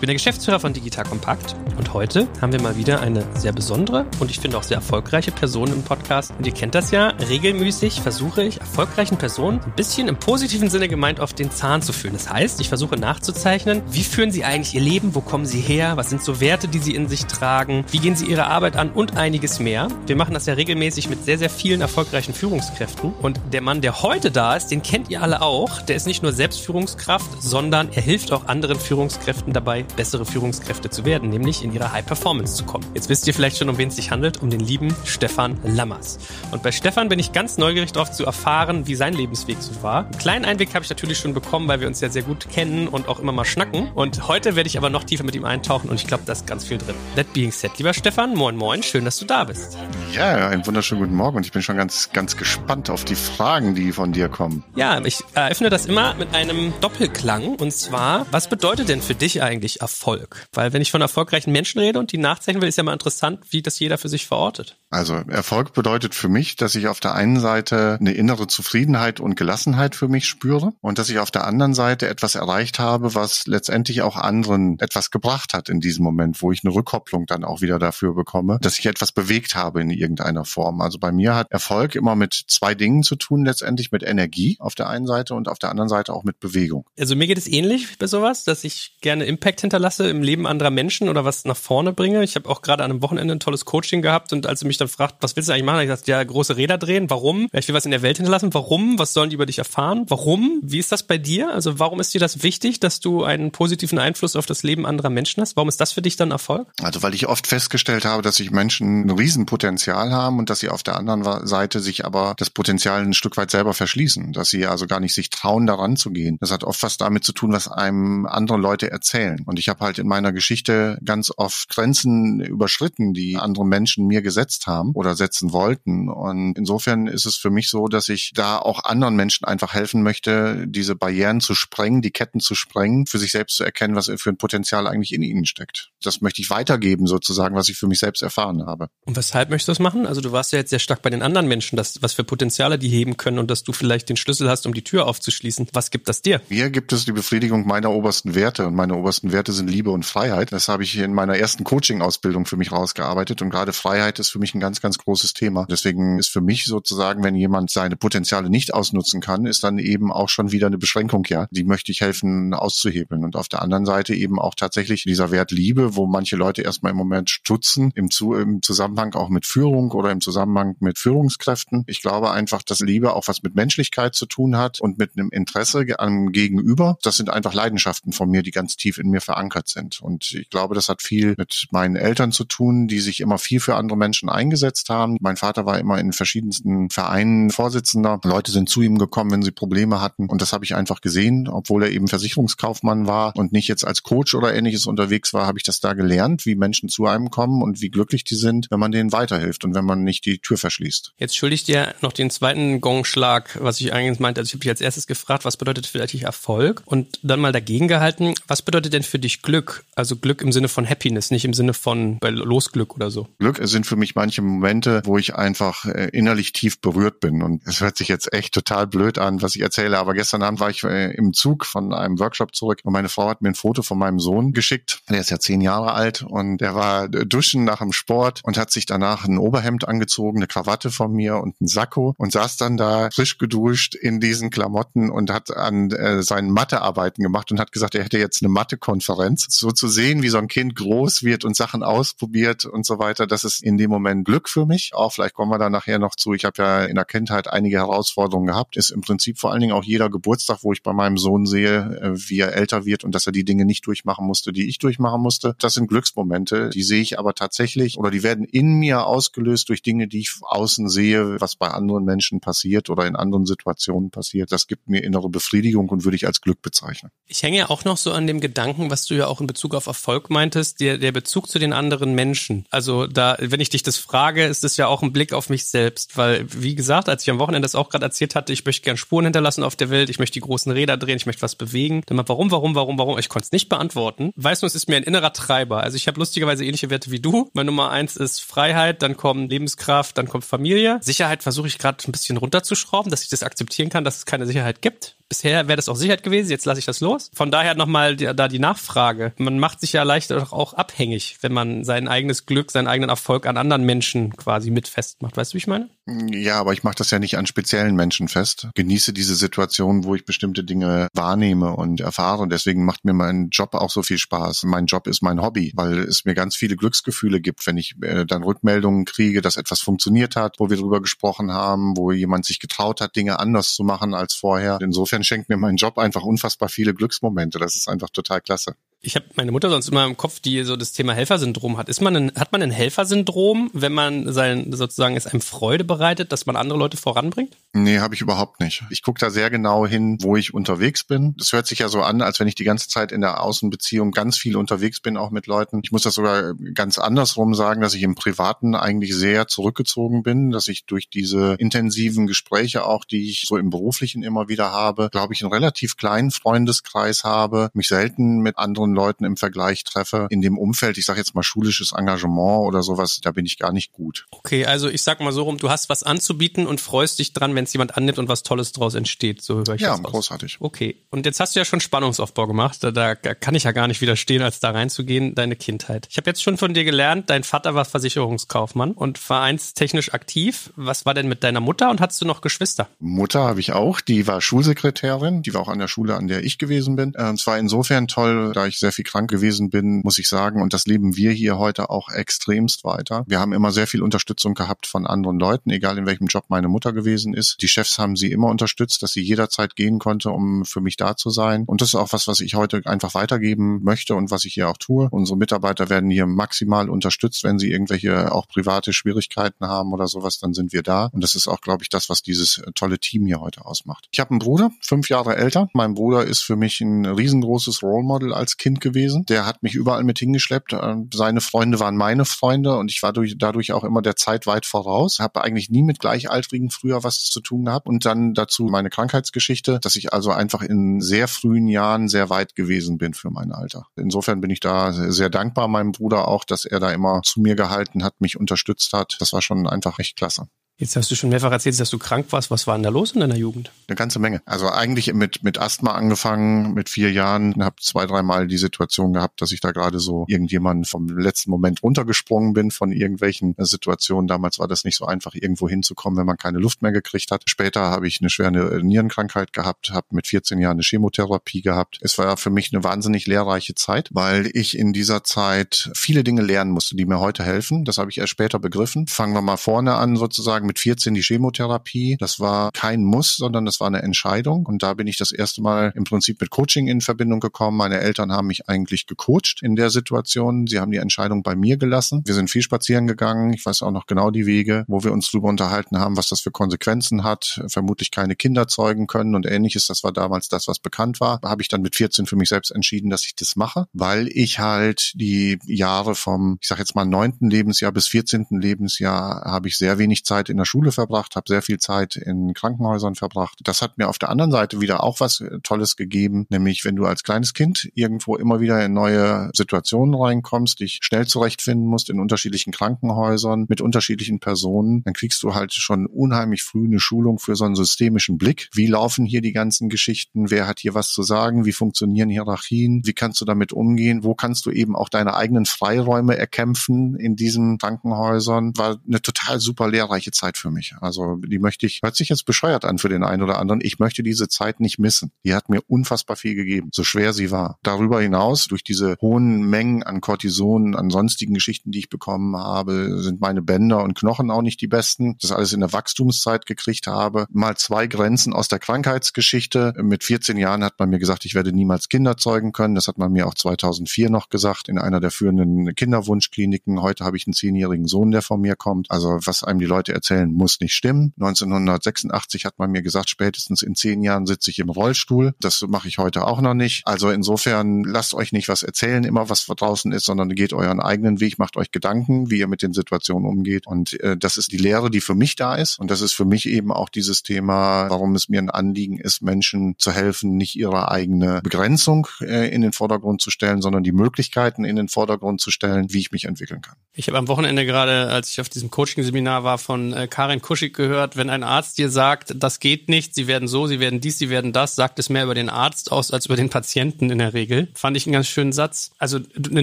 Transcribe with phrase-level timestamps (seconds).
[0.00, 3.52] Ich bin der Geschäftsführer von Digital Kompakt und heute haben wir mal wieder eine sehr
[3.52, 6.32] besondere und ich finde auch sehr erfolgreiche Person im Podcast.
[6.38, 10.88] Und ihr kennt das ja, regelmäßig versuche ich erfolgreichen Personen ein bisschen im positiven Sinne
[10.88, 12.14] gemeint auf den Zahn zu führen.
[12.14, 15.98] Das heißt, ich versuche nachzuzeichnen, wie führen sie eigentlich ihr Leben, wo kommen sie her,
[15.98, 18.92] was sind so Werte, die sie in sich tragen, wie gehen sie ihre Arbeit an
[18.92, 19.88] und einiges mehr.
[20.06, 24.00] Wir machen das ja regelmäßig mit sehr, sehr vielen erfolgreichen Führungskräften und der Mann, der
[24.00, 25.82] heute da ist, den kennt ihr alle auch.
[25.82, 31.04] Der ist nicht nur Selbstführungskraft, sondern er hilft auch anderen Führungskräften dabei, bessere Führungskräfte zu
[31.04, 32.86] werden, nämlich in ihrer High Performance zu kommen.
[32.94, 36.18] Jetzt wisst ihr vielleicht schon, um wen es sich handelt, um den lieben Stefan Lammers.
[36.50, 40.04] Und bei Stefan bin ich ganz neugierig darauf zu erfahren, wie sein Lebensweg so war.
[40.04, 42.88] Einen kleinen Einblick habe ich natürlich schon bekommen, weil wir uns ja sehr gut kennen
[42.88, 43.90] und auch immer mal schnacken.
[43.94, 46.46] Und heute werde ich aber noch tiefer mit ihm eintauchen und ich glaube, da ist
[46.46, 46.94] ganz viel drin.
[47.16, 49.76] That being said, lieber Stefan, moin moin, schön, dass du da bist.
[50.12, 53.74] Ja, einen wunderschönen guten Morgen und ich bin schon ganz, ganz gespannt auf die Fragen,
[53.74, 54.64] die von dir kommen.
[54.76, 59.42] Ja, ich eröffne das immer mit einem Doppelklang und zwar, was bedeutet denn für dich
[59.42, 60.46] eigentlich Erfolg?
[60.52, 63.40] Weil wenn ich von erfolgreichen Menschen rede und die nachzeichnen will, ist ja mal interessant,
[63.50, 64.76] wie das jeder für sich verortet.
[64.90, 69.36] Also Erfolg bedeutet für mich, dass ich auf der einen Seite eine innere Zufriedenheit und
[69.36, 73.46] Gelassenheit für mich spüre und dass ich auf der anderen Seite etwas erreicht habe, was
[73.46, 77.60] letztendlich auch anderen etwas gebracht hat in diesem Moment, wo ich eine Rückkopplung dann auch
[77.60, 80.80] wieder dafür bekomme, dass ich etwas bewegt habe in irgendeiner Form.
[80.80, 84.74] Also bei mir hat Erfolg immer mit zwei Dingen zu tun, letztendlich mit Energie auf
[84.74, 86.84] der einen Seite und auf der anderen Seite auch mit Bewegung.
[86.98, 90.70] Also mir geht es ähnlich bei sowas, dass ich gerne Impact hinterlasse im Leben anderer
[90.70, 92.24] Menschen oder was nach vorne bringe.
[92.24, 94.78] Ich habe auch gerade an einem Wochenende ein tolles Coaching gehabt und als sie mich
[94.78, 97.08] dann fragt, was willst du eigentlich machen, habe ich gesagt, ja, große Räder drehen.
[97.08, 97.46] Warum?
[97.52, 98.52] Ich will was in der Welt hinterlassen.
[98.52, 98.98] Warum?
[98.98, 100.06] Was sollen die über dich erfahren?
[100.08, 100.58] Warum?
[100.62, 101.52] Wie ist das bei dir?
[101.54, 105.10] Also warum ist dir das wichtig, dass du einen positiven Einfluss auf das Leben anderer
[105.10, 105.54] Menschen hast?
[105.54, 106.66] Warum ist das für dich dann Erfolg?
[106.82, 110.68] Also weil ich oft festgestellt habe, dass sich Menschen ein Riesenpotenzial haben und dass sie
[110.68, 114.66] auf der anderen Seite sich aber das Potenzial ein Stück weit selber verschließen, dass sie
[114.66, 116.38] also gar nicht sich trauen, daran zu gehen.
[116.40, 119.40] Das hat oft was damit zu tun, was einem andere Leute erzählen.
[119.50, 124.22] Und ich habe halt in meiner Geschichte ganz oft Grenzen überschritten, die andere Menschen mir
[124.22, 126.08] gesetzt haben oder setzen wollten.
[126.08, 130.04] Und insofern ist es für mich so, dass ich da auch anderen Menschen einfach helfen
[130.04, 134.08] möchte, diese Barrieren zu sprengen, die Ketten zu sprengen, für sich selbst zu erkennen, was
[134.18, 135.90] für ein Potenzial eigentlich in ihnen steckt.
[136.00, 138.88] Das möchte ich weitergeben, sozusagen, was ich für mich selbst erfahren habe.
[139.04, 140.06] Und weshalb möchtest du das machen?
[140.06, 142.78] Also du warst ja jetzt sehr stark bei den anderen Menschen, dass, was für Potenziale
[142.78, 145.66] die heben können und dass du vielleicht den Schlüssel hast, um die Tür aufzuschließen.
[145.72, 146.40] Was gibt das dir?
[146.48, 150.04] Mir gibt es die Befriedigung meiner obersten Werte und meine obersten Werte sind Liebe und
[150.04, 150.52] Freiheit.
[150.52, 154.38] Das habe ich in meiner ersten Coaching-Ausbildung für mich rausgearbeitet und gerade Freiheit ist für
[154.38, 155.66] mich ein ganz, ganz großes Thema.
[155.70, 160.12] Deswegen ist für mich sozusagen, wenn jemand seine Potenziale nicht ausnutzen kann, ist dann eben
[160.12, 161.46] auch schon wieder eine Beschränkung, ja.
[161.50, 163.24] Die möchte ich helfen auszuhebeln.
[163.24, 166.92] Und auf der anderen Seite eben auch tatsächlich dieser Wert Liebe, wo manche Leute erstmal
[166.92, 171.84] im Moment stutzen, im, Zu im Zusammenhang auch mit Führung oder im Zusammenhang mit Führungskräften.
[171.86, 175.30] Ich glaube einfach, dass Liebe auch was mit Menschlichkeit zu tun hat und mit einem
[175.30, 176.98] Interesse am Gegenüber.
[177.02, 180.02] Das sind einfach Leidenschaften von mir, die ganz tief in mir verankert sind.
[180.02, 183.60] Und ich glaube, das hat viel mit meinen Eltern zu tun, die sich immer viel
[183.60, 185.16] für andere Menschen eingesetzt haben.
[185.20, 188.20] Mein Vater war immer in verschiedensten Vereinen Vorsitzender.
[188.24, 190.28] Leute sind zu ihm gekommen, wenn sie Probleme hatten.
[190.28, 194.02] Und das habe ich einfach gesehen, obwohl er eben Versicherungskaufmann war und nicht jetzt als
[194.02, 197.62] Coach oder ähnliches unterwegs war, habe ich das da gelernt, wie Menschen zu einem kommen
[197.62, 200.58] und wie glücklich die sind, wenn man denen weiterhilft und wenn man nicht die Tür
[200.58, 201.12] verschließt.
[201.18, 204.40] Jetzt schulde ich dir noch den zweiten Gongschlag, was ich eigentlich meinte.
[204.40, 206.82] Also ich habe dich als erstes gefragt, was bedeutet dich Erfolg?
[206.86, 209.84] Und dann mal dagegen gehalten, was bedeutet denn für dich Glück?
[209.94, 213.28] Also Glück im Sinne von Happiness, nicht im Sinne von Losglück oder so.
[213.38, 217.42] Glück sind für mich manche Momente, wo ich einfach äh, innerlich tief berührt bin.
[217.42, 220.60] Und es hört sich jetzt echt total blöd an, was ich erzähle, aber gestern Abend
[220.60, 223.54] war ich äh, im Zug von einem Workshop zurück und meine Frau hat mir ein
[223.54, 225.02] Foto von meinem Sohn geschickt.
[225.08, 228.70] Der ist ja zehn Jahre alt und der war duschen nach dem Sport und hat
[228.70, 232.76] sich danach ein Oberhemd angezogen, eine Krawatte von mir und ein Sakko und saß dann
[232.76, 237.72] da frisch geduscht in diesen Klamotten und hat an äh, seinen Mathearbeiten gemacht und hat
[237.72, 239.09] gesagt, er hätte jetzt eine Mathekonferenz.
[239.50, 243.26] So zu sehen, wie so ein Kind groß wird und Sachen ausprobiert und so weiter,
[243.26, 244.92] das ist in dem Moment Glück für mich.
[244.94, 246.34] Auch vielleicht kommen wir da nachher noch zu.
[246.34, 248.76] Ich habe ja in der Kindheit einige Herausforderungen gehabt.
[248.76, 252.00] Ist im Prinzip vor allen Dingen auch jeder Geburtstag, wo ich bei meinem Sohn sehe,
[252.00, 254.78] äh, wie er älter wird und dass er die Dinge nicht durchmachen musste, die ich
[254.78, 255.54] durchmachen musste.
[255.58, 256.70] Das sind Glücksmomente.
[256.70, 260.32] Die sehe ich aber tatsächlich oder die werden in mir ausgelöst durch Dinge, die ich
[260.42, 264.52] außen sehe, was bei anderen Menschen passiert oder in anderen Situationen passiert.
[264.52, 267.10] Das gibt mir innere Befriedigung und würde ich als Glück bezeichnen.
[267.26, 269.46] Ich hänge ja auch noch so an dem Gedanken, was was du ja auch in
[269.46, 272.66] Bezug auf Erfolg meintest, der, der Bezug zu den anderen Menschen.
[272.68, 275.64] Also da, wenn ich dich das frage, ist es ja auch ein Blick auf mich
[275.64, 278.84] selbst, weil, wie gesagt, als ich am Wochenende das auch gerade erzählt hatte, ich möchte
[278.84, 281.54] gern Spuren hinterlassen auf der Welt, ich möchte die großen Räder drehen, ich möchte was
[281.54, 282.02] bewegen.
[282.06, 283.18] Dann mal, warum, warum, warum, warum?
[283.18, 284.32] Ich konnte es nicht beantworten.
[284.36, 285.82] Weißt du, es ist mir ein innerer Treiber.
[285.82, 287.48] Also ich habe lustigerweise ähnliche Werte wie du.
[287.54, 290.98] Meine Nummer eins ist Freiheit, dann kommt Lebenskraft, dann kommt Familie.
[291.00, 294.46] Sicherheit versuche ich gerade ein bisschen runterzuschrauben, dass ich das akzeptieren kann, dass es keine
[294.46, 295.16] Sicherheit gibt.
[295.30, 297.30] Bisher wäre das auch Sicherheit gewesen, jetzt lasse ich das los.
[297.32, 299.32] Von daher nochmal da die Nachfrage.
[299.38, 303.46] Man macht sich ja leicht auch abhängig, wenn man sein eigenes Glück, seinen eigenen Erfolg
[303.46, 305.36] an anderen Menschen quasi mit festmacht.
[305.36, 305.88] Weißt du, wie ich meine?
[306.32, 308.68] Ja, aber ich mache das ja nicht an speziellen Menschen fest.
[308.74, 312.42] Genieße diese Situation, wo ich bestimmte Dinge wahrnehme und erfahre.
[312.42, 314.64] Und deswegen macht mir mein Job auch so viel Spaß.
[314.64, 318.24] Mein Job ist mein Hobby, weil es mir ganz viele Glücksgefühle gibt, wenn ich äh,
[318.26, 322.58] dann Rückmeldungen kriege, dass etwas funktioniert hat, wo wir drüber gesprochen haben, wo jemand sich
[322.58, 324.78] getraut hat, Dinge anders zu machen als vorher.
[324.80, 327.58] Insofern schenkt mir mein Job einfach unfassbar viele Glücksmomente.
[327.58, 328.74] Das ist einfach total klasse.
[329.02, 331.88] Ich habe meine Mutter sonst immer im Kopf, die so das Thema Helfersyndrom hat.
[331.88, 336.32] Ist man ein, hat man ein Helfersyndrom, wenn man sein sozusagen es einem Freude bereitet,
[336.32, 337.56] dass man andere Leute voranbringt?
[337.72, 338.82] Nee, habe ich überhaupt nicht.
[338.90, 341.34] Ich gucke da sehr genau hin, wo ich unterwegs bin.
[341.38, 344.10] Das hört sich ja so an, als wenn ich die ganze Zeit in der Außenbeziehung
[344.10, 345.80] ganz viel unterwegs bin, auch mit Leuten.
[345.82, 350.50] Ich muss das sogar ganz andersrum sagen, dass ich im Privaten eigentlich sehr zurückgezogen bin,
[350.50, 355.08] dass ich durch diese intensiven Gespräche auch, die ich so im Beruflichen immer wieder habe,
[355.10, 359.84] glaube ich, einen relativ kleinen Freundeskreis habe, mich selten mit anderen anderen Leuten im Vergleich
[359.84, 360.26] treffe.
[360.30, 363.72] In dem Umfeld, ich sage jetzt mal schulisches Engagement oder sowas, da bin ich gar
[363.72, 364.26] nicht gut.
[364.30, 367.54] Okay, also ich sag mal so rum, du hast was anzubieten und freust dich dran,
[367.54, 369.42] wenn es jemand annimmt und was Tolles daraus entsteht.
[369.42, 370.58] So höre ich ja, das großartig.
[370.60, 372.82] Okay, und jetzt hast du ja schon Spannungsaufbau gemacht.
[372.82, 376.08] Da, da kann ich ja gar nicht widerstehen, als da reinzugehen, deine Kindheit.
[376.10, 380.70] Ich habe jetzt schon von dir gelernt, dein Vater war Versicherungskaufmann und vereinstechnisch aktiv.
[380.76, 382.88] Was war denn mit deiner Mutter und hattest du noch Geschwister?
[382.98, 386.44] Mutter habe ich auch, die war Schulsekretärin, die war auch an der Schule, an der
[386.44, 387.14] ich gewesen bin.
[387.14, 390.62] Äh, es war insofern toll, da ich sehr viel krank gewesen bin, muss ich sagen.
[390.62, 393.24] Und das leben wir hier heute auch extremst weiter.
[393.26, 396.68] Wir haben immer sehr viel Unterstützung gehabt von anderen Leuten, egal in welchem Job meine
[396.68, 397.62] Mutter gewesen ist.
[397.62, 401.16] Die Chefs haben sie immer unterstützt, dass sie jederzeit gehen konnte, um für mich da
[401.16, 401.64] zu sein.
[401.66, 404.68] Und das ist auch was, was ich heute einfach weitergeben möchte und was ich hier
[404.68, 405.08] auch tue.
[405.10, 410.38] Unsere Mitarbeiter werden hier maximal unterstützt, wenn sie irgendwelche auch private Schwierigkeiten haben oder sowas,
[410.38, 411.10] dann sind wir da.
[411.12, 414.08] Und das ist auch, glaube ich, das, was dieses tolle Team hier heute ausmacht.
[414.12, 415.68] Ich habe einen Bruder, fünf Jahre älter.
[415.74, 419.24] Mein Bruder ist für mich ein riesengroßes Role Model als Kind gewesen gewesen.
[419.26, 420.72] Der hat mich überall mit hingeschleppt.
[420.72, 424.46] Ähm, seine Freunde waren meine Freunde und ich war durch, dadurch auch immer der Zeit
[424.46, 425.18] weit voraus.
[425.20, 427.86] Habe eigentlich nie mit Gleichaltrigen früher was zu tun gehabt.
[427.86, 432.54] Und dann dazu meine Krankheitsgeschichte, dass ich also einfach in sehr frühen Jahren sehr weit
[432.54, 433.86] gewesen bin für mein Alter.
[433.96, 437.54] Insofern bin ich da sehr dankbar meinem Bruder auch, dass er da immer zu mir
[437.54, 439.16] gehalten hat, mich unterstützt hat.
[439.20, 440.46] Das war schon einfach echt klasse.
[440.80, 442.50] Jetzt hast du schon mehrfach erzählt, dass du krank warst.
[442.50, 443.70] Was war denn da los in deiner Jugend?
[443.86, 444.40] Eine ganze Menge.
[444.46, 449.42] Also eigentlich mit, mit Asthma angefangen, mit vier Jahren, habe zwei, dreimal die Situation gehabt,
[449.42, 454.26] dass ich da gerade so irgendjemanden vom letzten Moment runtergesprungen bin von irgendwelchen Situationen.
[454.26, 457.42] Damals war das nicht so einfach, irgendwo hinzukommen, wenn man keine Luft mehr gekriegt hat.
[457.44, 461.98] Später habe ich eine schwere Nierenkrankheit gehabt, habe mit 14 Jahren eine Chemotherapie gehabt.
[462.00, 466.40] Es war für mich eine wahnsinnig lehrreiche Zeit, weil ich in dieser Zeit viele Dinge
[466.40, 467.84] lernen musste, die mir heute helfen.
[467.84, 469.06] Das habe ich erst später begriffen.
[469.08, 472.16] Fangen wir mal vorne an sozusagen mit 14 die Chemotherapie.
[472.20, 474.66] Das war kein Muss, sondern das war eine Entscheidung.
[474.66, 477.76] Und da bin ich das erste Mal im Prinzip mit Coaching in Verbindung gekommen.
[477.76, 480.68] Meine Eltern haben mich eigentlich gecoacht in der Situation.
[480.68, 482.22] Sie haben die Entscheidung bei mir gelassen.
[482.24, 483.52] Wir sind viel spazieren gegangen.
[483.52, 486.40] Ich weiß auch noch genau die Wege, wo wir uns darüber unterhalten haben, was das
[486.40, 487.60] für Konsequenzen hat.
[487.66, 489.88] Vermutlich keine Kinder zeugen können und ähnliches.
[489.88, 491.40] Das war damals das, was bekannt war.
[491.40, 494.28] Da habe ich dann mit 14 für mich selbst entschieden, dass ich das mache, weil
[494.28, 498.46] ich halt die Jahre vom, ich sag jetzt mal, neunten Lebensjahr bis 14.
[498.50, 502.54] Lebensjahr habe ich sehr wenig Zeit in der Schule verbracht, habe sehr viel Zeit in
[502.54, 503.58] Krankenhäusern verbracht.
[503.64, 506.96] Das hat mir auf der anderen Seite wieder auch was äh, Tolles gegeben, nämlich wenn
[506.96, 512.10] du als kleines Kind irgendwo immer wieder in neue Situationen reinkommst, dich schnell zurechtfinden musst
[512.10, 517.38] in unterschiedlichen Krankenhäusern mit unterschiedlichen Personen, dann kriegst du halt schon unheimlich früh eine Schulung
[517.38, 518.68] für so einen systemischen Blick.
[518.72, 520.50] Wie laufen hier die ganzen Geschichten?
[520.50, 521.64] Wer hat hier was zu sagen?
[521.64, 523.02] Wie funktionieren Hierarchien?
[523.04, 524.24] Wie kannst du damit umgehen?
[524.24, 528.76] Wo kannst du eben auch deine eigenen Freiräume erkämpfen in diesen Krankenhäusern?
[528.76, 530.94] War eine total super lehrreiche Zeit Zeit für mich.
[531.00, 533.80] Also die möchte ich, hört sich jetzt bescheuert an für den einen oder anderen.
[533.82, 535.32] Ich möchte diese Zeit nicht missen.
[535.44, 537.78] Die hat mir unfassbar viel gegeben, so schwer sie war.
[537.82, 543.22] Darüber hinaus, durch diese hohen Mengen an Cortison, an sonstigen Geschichten, die ich bekommen habe,
[543.22, 545.36] sind meine Bänder und Knochen auch nicht die besten.
[545.40, 547.46] Das alles in der Wachstumszeit gekriegt habe.
[547.50, 549.94] Mal zwei Grenzen aus der Krankheitsgeschichte.
[550.02, 552.94] Mit 14 Jahren hat man mir gesagt, ich werde niemals Kinder zeugen können.
[552.94, 557.02] Das hat man mir auch 2004 noch gesagt in einer der führenden Kinderwunschkliniken.
[557.02, 559.10] Heute habe ich einen zehnjährigen Sohn, der von mir kommt.
[559.10, 561.32] Also was einem die Leute erzählen, erzählen, muss nicht stimmen.
[561.38, 565.54] 1986 hat man mir gesagt, spätestens in zehn Jahren sitze ich im Rollstuhl.
[565.60, 567.06] Das mache ich heute auch noch nicht.
[567.06, 571.40] Also insofern lasst euch nicht was erzählen, immer was draußen ist, sondern geht euren eigenen
[571.40, 573.86] Weg, macht euch Gedanken, wie ihr mit den Situationen umgeht.
[573.86, 575.98] Und äh, das ist die Lehre, die für mich da ist.
[575.98, 579.42] Und das ist für mich eben auch dieses Thema, warum es mir ein Anliegen ist,
[579.42, 584.12] Menschen zu helfen, nicht ihre eigene Begrenzung äh, in den Vordergrund zu stellen, sondern die
[584.12, 586.96] Möglichkeiten in den Vordergrund zu stellen, wie ich mich entwickeln kann.
[587.12, 590.94] Ich habe am Wochenende gerade, als ich auf diesem Coaching-Seminar war, von äh, Karin Kuschig
[590.94, 594.38] gehört, wenn ein Arzt dir sagt, das geht nicht, sie werden so, sie werden dies,
[594.38, 597.38] sie werden das, sagt es mehr über den Arzt aus als über den Patienten in
[597.38, 597.88] der Regel.
[597.94, 599.10] Fand ich einen ganz schönen Satz.
[599.18, 599.82] Also eine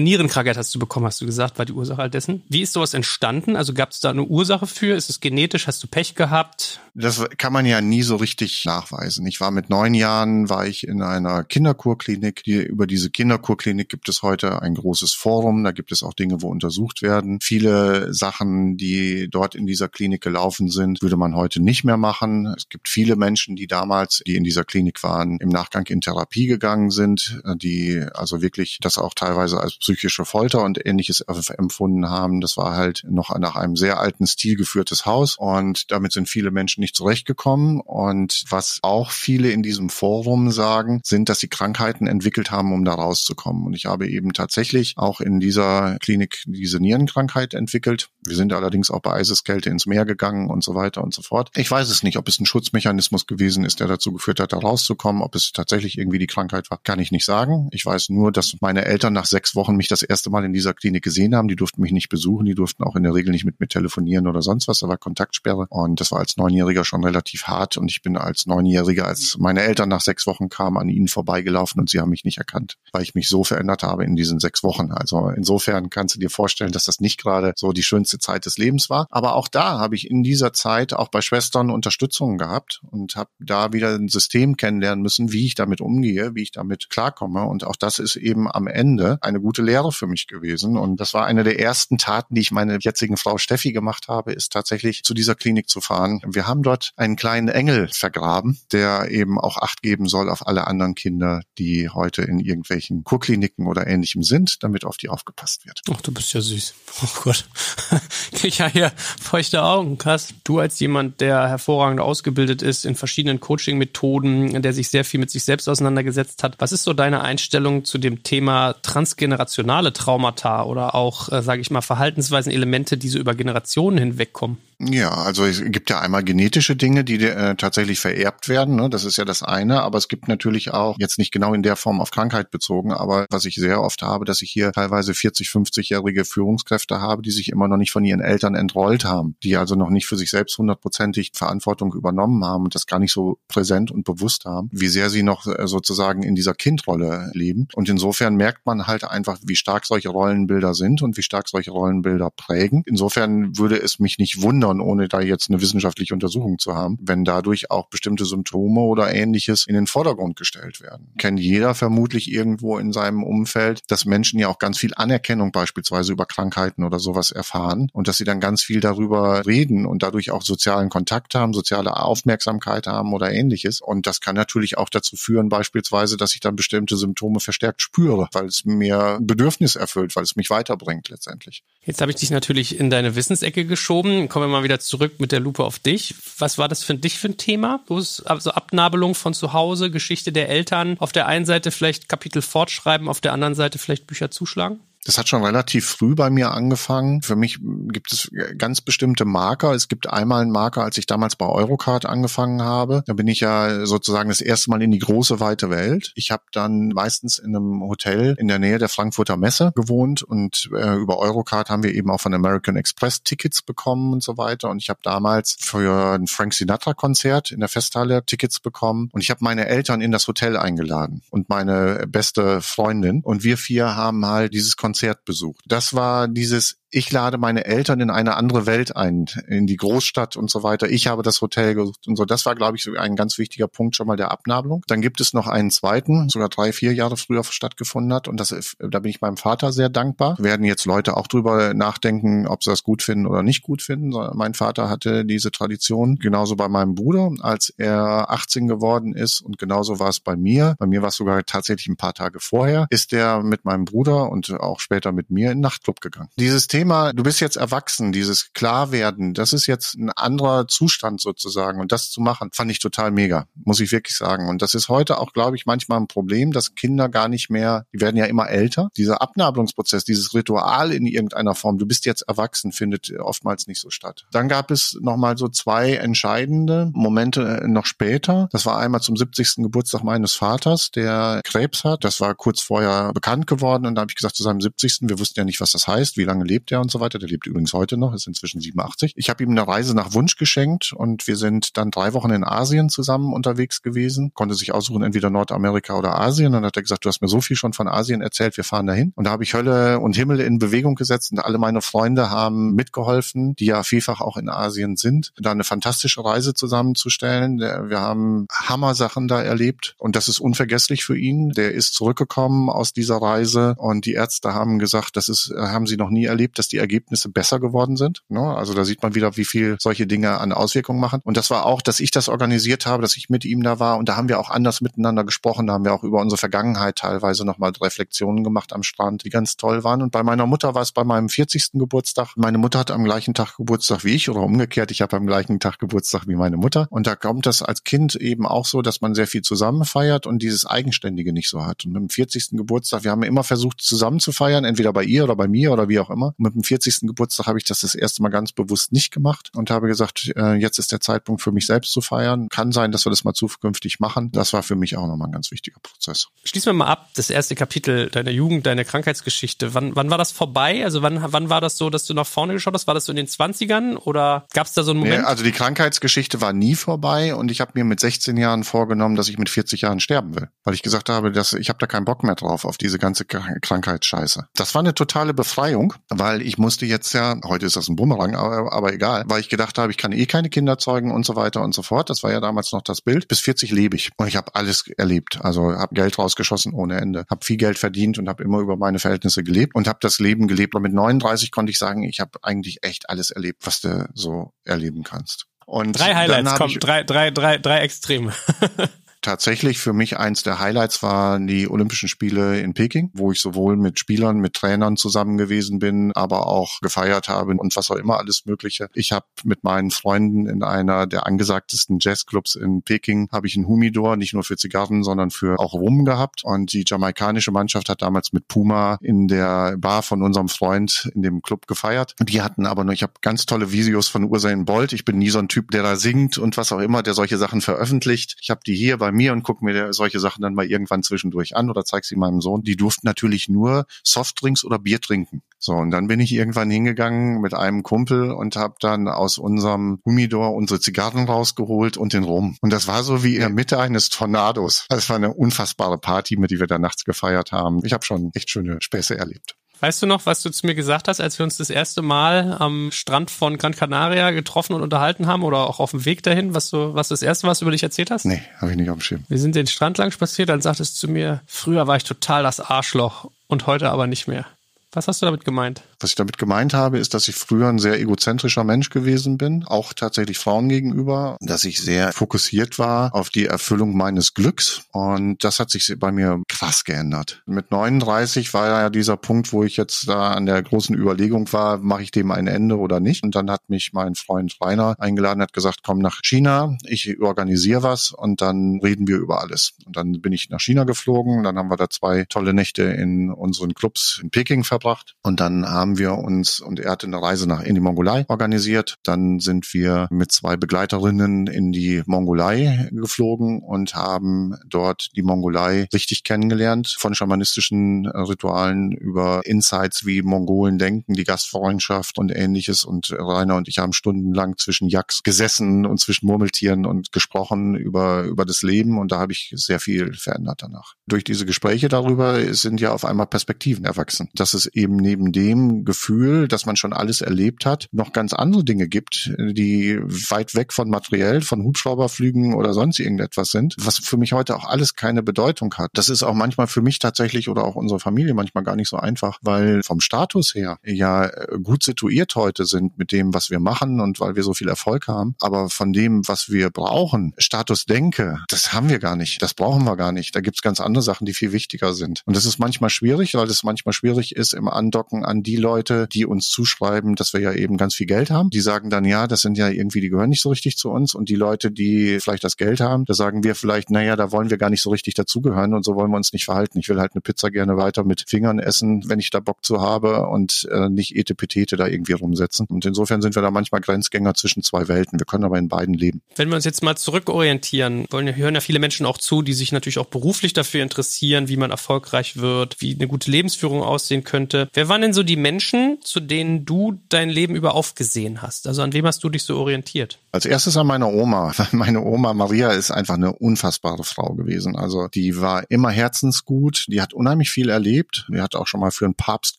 [0.00, 2.42] Nierenkrankheit hast du bekommen, hast du gesagt, war die Ursache all dessen.
[2.48, 3.56] Wie ist sowas entstanden?
[3.56, 4.94] Also gab es da eine Ursache für?
[4.94, 5.66] Ist es genetisch?
[5.66, 6.80] Hast du Pech gehabt?
[6.94, 9.26] Das kann man ja nie so richtig nachweisen.
[9.26, 12.42] Ich war mit neun Jahren, war ich in einer Kinderkurklinik.
[12.44, 15.62] Die, über diese Kinderkurklinik gibt es heute ein großes Forum.
[15.62, 17.38] Da gibt es auch Dinge, wo untersucht werden.
[17.40, 22.54] Viele Sachen, die dort in dieser Klinik gelaufen sind, würde man heute nicht mehr machen.
[22.54, 26.46] Es gibt viele Menschen, die damals, die in dieser Klinik waren, im Nachgang in Therapie
[26.46, 31.24] gegangen sind, die also wirklich das auch teilweise als psychische Folter und ähnliches
[31.56, 32.42] empfunden haben.
[32.42, 36.50] Das war halt noch nach einem sehr alten Stil geführtes Haus und damit sind viele
[36.50, 37.80] Menschen nicht zurechtgekommen.
[37.80, 42.84] Und was auch viele in diesem Forum sagen, sind, dass sie Krankheiten entwickelt haben, um
[42.84, 43.64] da rauszukommen.
[43.64, 48.10] Und ich habe eben tatsächlich auch in dieser Klinik diese Nierenkrankheit entwickelt.
[48.24, 51.50] Wir sind allerdings auch bei Eiseskälte ins Meer gegangen und so weiter und so fort.
[51.54, 54.58] Ich weiß es nicht, ob es ein Schutzmechanismus gewesen ist, der dazu geführt hat, da
[54.58, 55.22] rauszukommen.
[55.22, 57.68] Ob es tatsächlich irgendwie die Krankheit war, kann ich nicht sagen.
[57.72, 60.74] Ich weiß nur, dass meine Eltern nach sechs Wochen mich das erste Mal in dieser
[60.74, 61.48] Klinik gesehen haben.
[61.48, 64.26] Die durften mich nicht besuchen, die durften auch in der Regel nicht mit mir telefonieren
[64.26, 64.78] oder sonst was.
[64.78, 68.46] Da war Kontaktsperre und das war als Neunjähriger schon relativ hart und ich bin als
[68.46, 72.24] Neunjähriger, als meine Eltern nach sechs Wochen kamen, an ihnen vorbeigelaufen und sie haben mich
[72.24, 74.90] nicht erkannt, weil ich mich so verändert habe in diesen sechs Wochen.
[74.92, 78.58] Also insofern kannst du dir vorstellen, dass das nicht gerade so die schönste Zeit des
[78.58, 79.06] Lebens war.
[79.10, 83.30] Aber auch da habe ich in dieser Zeit auch bei Schwestern Unterstützung gehabt und habe
[83.38, 87.44] da wieder ein System kennenlernen müssen, wie ich damit umgehe, wie ich damit klarkomme.
[87.44, 90.76] Und auch das ist eben am Ende eine gute Lehre für mich gewesen.
[90.76, 94.32] Und das war eine der ersten Taten, die ich meine jetzigen Frau Steffi gemacht habe,
[94.32, 96.20] ist tatsächlich zu dieser Klinik zu fahren.
[96.26, 100.66] Wir haben dort einen kleinen Engel vergraben, der eben auch Acht geben soll auf alle
[100.66, 105.82] anderen Kinder, die heute in irgendwelchen Kurkliniken oder ähnlichem sind, damit auf die aufgepasst wird.
[105.92, 106.74] Ach, du bist ja süß.
[107.02, 107.48] Oh Gott.
[108.42, 110.34] ich ja hier feuchte Augen, krass.
[110.44, 115.30] Du als jemand, der hervorragend ausgebildet ist in verschiedenen Coaching-Methoden, der sich sehr viel mit
[115.30, 116.56] sich selbst auseinandergesetzt hat.
[116.58, 121.70] Was ist so deine Einstellung zu dem Thema transgenerationale Traumata oder auch, äh, sage ich
[121.70, 124.58] mal, Verhaltensweisen, Elemente, die so über Generationen hinwegkommen?
[124.80, 128.76] Ja, also es gibt ja einmal genetische Dinge, die äh, tatsächlich vererbt werden.
[128.76, 128.88] Ne?
[128.88, 129.82] Das ist ja das eine.
[129.82, 133.26] Aber es gibt natürlich auch, jetzt nicht genau in der Form auf Krankheit bezogen, aber
[133.30, 137.48] was ich sehr oft habe, dass ich hier teilweise 40, 50-jährige Führungskräfte habe, die sich
[137.48, 140.58] immer noch nicht von ihren Eltern entrollt haben, die also noch nicht für sich selbst
[140.58, 145.10] hundertprozentig Verantwortung übernommen haben und das gar nicht so präsent und bewusst haben, wie sehr
[145.10, 147.68] sie noch äh, sozusagen in dieser Kindrolle leben.
[147.74, 151.70] Und insofern merkt man halt einfach, wie stark solche Rollenbilder sind und wie stark solche
[151.70, 152.82] Rollenbilder prägen.
[152.86, 157.24] Insofern würde es mich nicht wundern, ohne da jetzt eine wissenschaftliche Untersuchung zu haben, wenn
[157.24, 161.12] dadurch auch bestimmte Symptome oder ähnliches in den Vordergrund gestellt werden.
[161.18, 166.12] Kennt jeder vermutlich irgendwo in seinem Umfeld, dass Menschen ja auch ganz viel Anerkennung beispielsweise
[166.12, 170.30] über Krankheiten oder sowas erfahren und dass sie dann ganz viel darüber reden und dadurch
[170.30, 173.80] auch sozialen Kontakt haben, soziale Aufmerksamkeit haben oder ähnliches.
[173.80, 178.28] Und das kann natürlich auch dazu führen, beispielsweise, dass ich dann bestimmte Symptome verstärkt spüre,
[178.32, 181.62] weil es mir Bedürfnis erfüllt, weil es mich weiterbringt letztendlich.
[181.82, 184.28] Jetzt habe ich dich natürlich in deine Wissensecke geschoben.
[184.28, 186.14] Kommen wir mal wieder zurück mit der Lupe auf dich.
[186.38, 187.84] Was war das für dich für ein Thema?
[188.24, 190.96] Also Abnabelung von zu Hause, Geschichte der Eltern.
[190.98, 194.80] Auf der einen Seite vielleicht Kapitel fortschreiben, auf der anderen Seite vielleicht Bücher zuschlagen?
[195.08, 197.22] Das hat schon relativ früh bei mir angefangen.
[197.22, 199.72] Für mich gibt es ganz bestimmte Marker.
[199.72, 203.04] Es gibt einmal einen Marker, als ich damals bei Eurocard angefangen habe.
[203.06, 206.12] Da bin ich ja sozusagen das erste Mal in die große, weite Welt.
[206.14, 210.68] Ich habe dann meistens in einem Hotel in der Nähe der Frankfurter Messe gewohnt und
[210.74, 214.68] äh, über Eurocard haben wir eben auch von American Express Tickets bekommen und so weiter.
[214.68, 219.22] Und ich habe damals für ein Frank Sinatra Konzert in der Festhalle Tickets bekommen und
[219.22, 223.96] ich habe meine Eltern in das Hotel eingeladen und meine beste Freundin und wir vier
[223.96, 225.64] haben halt dieses Konzert Konzert besucht.
[225.66, 230.36] Das war dieses ich lade meine Eltern in eine andere Welt ein, in die Großstadt
[230.36, 230.88] und so weiter.
[230.88, 232.24] Ich habe das Hotel gesucht und so.
[232.24, 234.82] Das war, glaube ich, so ein ganz wichtiger Punkt schon mal der Abnabelung.
[234.86, 238.28] Dann gibt es noch einen zweiten, sogar drei, vier Jahre früher stattgefunden hat.
[238.28, 240.36] Und das, da bin ich meinem Vater sehr dankbar.
[240.38, 244.10] Werden jetzt Leute auch drüber nachdenken, ob sie das gut finden oder nicht gut finden.
[244.34, 246.16] Mein Vater hatte diese Tradition.
[246.16, 249.40] Genauso bei meinem Bruder, als er 18 geworden ist.
[249.42, 250.74] Und genauso war es bei mir.
[250.78, 254.30] Bei mir war es sogar tatsächlich ein paar Tage vorher, ist er mit meinem Bruder
[254.30, 256.30] und auch später mit mir in den Nachtclub gegangen.
[256.38, 261.20] Dieses Thema Thema, du bist jetzt erwachsen, dieses Klarwerden, das ist jetzt ein anderer Zustand
[261.20, 261.80] sozusagen.
[261.80, 264.48] Und das zu machen, fand ich total mega, muss ich wirklich sagen.
[264.48, 267.84] Und das ist heute auch, glaube ich, manchmal ein Problem, dass Kinder gar nicht mehr,
[267.92, 268.90] die werden ja immer älter.
[268.96, 273.90] Dieser Abnabelungsprozess, dieses Ritual in irgendeiner Form, du bist jetzt erwachsen, findet oftmals nicht so
[273.90, 274.26] statt.
[274.30, 278.48] Dann gab es nochmal so zwei entscheidende Momente noch später.
[278.52, 279.64] Das war einmal zum 70.
[279.64, 282.04] Geburtstag meines Vaters, der Krebs hat.
[282.04, 283.84] Das war kurz vorher bekannt geworden.
[283.84, 284.98] Und da habe ich gesagt, zu seinem 70.
[285.02, 287.18] Wir wussten ja nicht, was das heißt, wie lange lebt er und so weiter.
[287.18, 289.12] Der lebt übrigens heute noch, ist inzwischen 87.
[289.16, 292.44] Ich habe ihm eine Reise nach Wunsch geschenkt und wir sind dann drei Wochen in
[292.44, 294.32] Asien zusammen unterwegs gewesen.
[294.34, 296.48] Konnte sich aussuchen, entweder Nordamerika oder Asien.
[296.48, 298.64] Und dann hat er gesagt, du hast mir so viel schon von Asien erzählt, wir
[298.64, 299.12] fahren dahin.
[299.16, 302.74] Und da habe ich Hölle und Himmel in Bewegung gesetzt und alle meine Freunde haben
[302.74, 307.58] mitgeholfen, die ja vielfach auch in Asien sind, da eine fantastische Reise zusammenzustellen.
[307.58, 311.50] Wir haben Hammer-Sachen da erlebt und das ist unvergesslich für ihn.
[311.50, 315.96] Der ist zurückgekommen aus dieser Reise und die Ärzte haben gesagt, das ist, haben sie
[315.96, 318.22] noch nie erlebt, dass die Ergebnisse besser geworden sind.
[318.28, 318.40] Ne?
[318.40, 321.20] Also da sieht man wieder, wie viel solche Dinge an Auswirkungen machen.
[321.24, 323.98] Und das war auch, dass ich das organisiert habe, dass ich mit ihm da war
[323.98, 326.96] und da haben wir auch anders miteinander gesprochen, da haben wir auch über unsere Vergangenheit
[326.96, 330.02] teilweise nochmal Reflexionen gemacht am Strand, die ganz toll waren.
[330.02, 331.72] Und bei meiner Mutter war es bei meinem 40.
[331.74, 332.34] Geburtstag.
[332.36, 335.60] Meine Mutter hat am gleichen Tag Geburtstag wie ich oder umgekehrt, ich habe am gleichen
[335.60, 336.86] Tag Geburtstag wie meine Mutter.
[336.90, 340.26] Und da kommt das als Kind eben auch so, dass man sehr viel zusammen feiert
[340.26, 341.84] und dieses Eigenständige nicht so hat.
[341.84, 342.50] Und mit dem 40.
[342.52, 345.88] Geburtstag, wir haben immer versucht zusammen zu feiern, entweder bei ihr oder bei mir oder
[345.88, 346.34] wie auch immer.
[346.38, 347.00] Und mit dem 40.
[347.02, 350.54] Geburtstag habe ich das das erste Mal ganz bewusst nicht gemacht und habe gesagt, äh,
[350.54, 352.48] jetzt ist der Zeitpunkt für mich selbst zu feiern.
[352.48, 354.30] Kann sein, dass wir das mal zukünftig machen.
[354.32, 356.28] Das war für mich auch nochmal ein ganz wichtiger Prozess.
[356.44, 359.74] Schließen wir mal ab, das erste Kapitel deiner Jugend, deiner Krankheitsgeschichte.
[359.74, 360.84] Wann, wann war das vorbei?
[360.84, 362.86] Also wann, wann war das so, dass du nach vorne geschaut hast?
[362.86, 365.22] War das so in den 20ern oder gab es da so einen Moment?
[365.22, 369.16] Nee, also die Krankheitsgeschichte war nie vorbei und ich habe mir mit 16 Jahren vorgenommen,
[369.16, 371.86] dass ich mit 40 Jahren sterben will, weil ich gesagt habe, dass ich habe da
[371.86, 374.48] keinen Bock mehr drauf auf diese ganze Krankheitsscheiße.
[374.54, 378.34] Das war eine totale Befreiung, weil ich musste jetzt ja, heute ist das ein Bumerang,
[378.34, 381.36] aber, aber egal, weil ich gedacht habe, ich kann eh keine Kinder zeugen und so
[381.36, 382.10] weiter und so fort.
[382.10, 383.28] Das war ja damals noch das Bild.
[383.28, 385.38] Bis 40 lebe ich und ich habe alles erlebt.
[385.42, 388.98] Also habe Geld rausgeschossen ohne Ende, habe viel Geld verdient und habe immer über meine
[388.98, 390.74] Verhältnisse gelebt und habe das Leben gelebt.
[390.74, 394.52] Und mit 39 konnte ich sagen, ich habe eigentlich echt alles erlebt, was du so
[394.64, 395.46] erleben kannst.
[395.66, 398.32] Und drei Highlights, komm, drei, drei, drei, drei Extreme.
[399.28, 403.76] tatsächlich für mich eins der Highlights waren die Olympischen Spiele in Peking, wo ich sowohl
[403.76, 408.16] mit Spielern, mit Trainern zusammen gewesen bin, aber auch gefeiert habe und was auch immer
[408.16, 408.88] alles Mögliche.
[408.94, 413.66] Ich habe mit meinen Freunden in einer der angesagtesten Jazzclubs in Peking habe ich einen
[413.66, 416.42] Humidor, nicht nur für Zigarren, sondern für auch Rum gehabt.
[416.42, 421.20] Und die jamaikanische Mannschaft hat damals mit Puma in der Bar von unserem Freund in
[421.20, 422.14] dem Club gefeiert.
[422.18, 424.94] Die hatten aber nur, ich habe ganz tolle Videos von Usain Bolt.
[424.94, 427.36] Ich bin nie so ein Typ, der da singt und was auch immer, der solche
[427.36, 428.36] Sachen veröffentlicht.
[428.40, 431.56] Ich habe die hier bei mir und gucke mir solche Sachen dann mal irgendwann zwischendurch
[431.56, 432.62] an oder zeige sie meinem Sohn.
[432.62, 435.42] Die durften natürlich nur Softdrinks oder Bier trinken.
[435.58, 440.00] So, und dann bin ich irgendwann hingegangen mit einem Kumpel und habe dann aus unserem
[440.04, 442.56] Humidor unsere Zigarren rausgeholt und den Rum.
[442.60, 444.86] Und das war so wie in der Mitte eines Tornados.
[444.88, 447.80] Das war eine unfassbare Party, mit die wir da nachts gefeiert haben.
[447.84, 449.57] Ich habe schon echt schöne Späße erlebt.
[449.80, 452.56] Weißt du noch, was du zu mir gesagt hast, als wir uns das erste Mal
[452.58, 456.54] am Strand von Gran Canaria getroffen und unterhalten haben oder auch auf dem Weg dahin,
[456.54, 458.24] was du, was das erste, was du über dich erzählt hast?
[458.24, 459.24] Nee, habe ich nicht auf dem Schirm.
[459.28, 462.42] Wir sind den Strand lang spaziert, dann sagtest du zu mir, früher war ich total
[462.42, 464.46] das Arschloch und heute aber nicht mehr.
[464.92, 465.82] Was hast du damit gemeint?
[466.00, 469.64] Was ich damit gemeint habe, ist, dass ich früher ein sehr egozentrischer Mensch gewesen bin,
[469.64, 475.44] auch tatsächlich Frauen gegenüber, dass ich sehr fokussiert war auf die Erfüllung meines Glücks und
[475.44, 477.42] das hat sich bei mir krass geändert.
[477.44, 481.76] Mit 39 war ja dieser Punkt, wo ich jetzt da an der großen Überlegung war,
[481.76, 485.42] mache ich dem ein Ende oder nicht und dann hat mich mein Freund Rainer eingeladen,
[485.42, 489.74] hat gesagt, komm nach China, ich organisiere was und dann reden wir über alles.
[489.84, 493.30] Und dann bin ich nach China geflogen, dann haben wir da zwei tolle Nächte in
[493.30, 495.14] unseren Clubs in Peking verbracht verbracht.
[495.22, 498.96] Und dann haben wir uns, und er hatte eine Reise nach in die Mongolei organisiert.
[499.02, 505.88] Dann sind wir mit zwei Begleiterinnen in die Mongolei geflogen und haben dort die Mongolei
[505.92, 506.96] richtig kennengelernt.
[506.98, 512.84] Von schamanistischen Ritualen über Insights wie Mongolen denken, die Gastfreundschaft und ähnliches.
[512.84, 518.22] Und Rainer und ich haben stundenlang zwischen Yaks gesessen und zwischen Murmeltieren und gesprochen über,
[518.22, 518.98] über das Leben.
[518.98, 520.94] Und da habe ich sehr viel verändert danach.
[521.06, 524.28] Durch diese Gespräche darüber sind ja auf einmal Perspektiven erwachsen.
[524.34, 528.64] Das ist eben neben dem Gefühl, dass man schon alles erlebt hat, noch ganz andere
[528.64, 534.16] Dinge gibt, die weit weg von materiell, von Hubschrauberflügen oder sonst irgendetwas sind, was für
[534.16, 535.90] mich heute auch alles keine Bedeutung hat.
[535.94, 538.96] Das ist auch manchmal für mich tatsächlich oder auch unsere Familie manchmal gar nicht so
[538.96, 541.30] einfach, weil vom Status her ja
[541.62, 545.08] gut situiert heute sind mit dem, was wir machen und weil wir so viel Erfolg
[545.08, 545.34] haben.
[545.40, 549.42] Aber von dem, was wir brauchen, Status denke, das haben wir gar nicht.
[549.42, 550.34] Das brauchen wir gar nicht.
[550.34, 552.22] Da gibt's ganz andere Sachen, die viel wichtiger sind.
[552.26, 556.06] Und das ist manchmal schwierig, weil es manchmal schwierig ist, im Andocken an die Leute,
[556.06, 558.50] die uns zuschreiben, dass wir ja eben ganz viel Geld haben.
[558.50, 561.14] Die sagen dann, ja, das sind ja irgendwie, die gehören nicht so richtig zu uns.
[561.14, 564.50] Und die Leute, die vielleicht das Geld haben, da sagen wir vielleicht, naja, da wollen
[564.50, 566.78] wir gar nicht so richtig dazugehören und so wollen wir uns nicht verhalten.
[566.78, 569.80] Ich will halt eine Pizza gerne weiter mit Fingern essen, wenn ich da Bock zu
[569.80, 572.66] habe und äh, nicht etepetete da irgendwie rumsetzen.
[572.68, 575.18] Und insofern sind wir da manchmal Grenzgänger zwischen zwei Welten.
[575.18, 576.20] Wir können aber in beiden leben.
[576.36, 579.72] Wenn wir uns jetzt mal zurückorientieren, wollen, hören ja viele Menschen auch zu, die sich
[579.72, 584.47] natürlich auch beruflich dafür interessieren, wie man erfolgreich wird, wie eine gute Lebensführung aussehen könnte.
[584.54, 588.66] Wer waren denn so die Menschen, zu denen du dein Leben über aufgesehen hast?
[588.66, 590.18] Also an wem hast du dich so orientiert?
[590.32, 591.52] Als erstes an meiner Oma.
[591.72, 594.76] Meine Oma Maria ist einfach eine unfassbare Frau gewesen.
[594.76, 598.26] Also die war immer herzensgut, die hat unheimlich viel erlebt.
[598.32, 599.58] Die hat auch schon mal für einen Papst